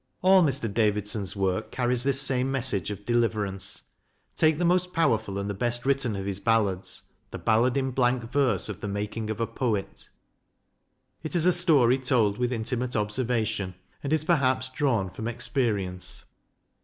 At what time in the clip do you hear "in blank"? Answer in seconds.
7.77-8.31